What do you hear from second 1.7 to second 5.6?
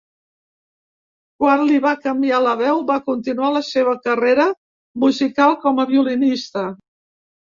li va canviar la veu va continuar la seva carrera musical